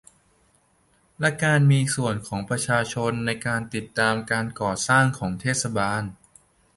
[1.19, 6.03] และการมีส่วนของประชาชนในการติดตามการก่อสร้างของเทศบาล